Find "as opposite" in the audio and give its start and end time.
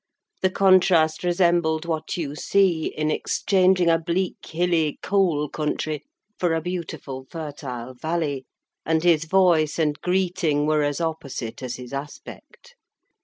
10.81-11.61